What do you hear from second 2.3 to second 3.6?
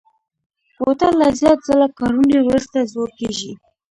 وروسته زوړ کېږي.